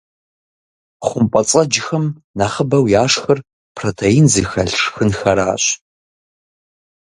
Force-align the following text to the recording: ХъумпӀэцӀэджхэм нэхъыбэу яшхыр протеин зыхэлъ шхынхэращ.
ХъумпӀэцӀэджхэм 1.05 2.05
нэхъыбэу 2.37 2.85
яшхыр 3.03 3.39
протеин 3.75 4.25
зыхэлъ 4.33 4.75
шхынхэращ. 4.81 5.63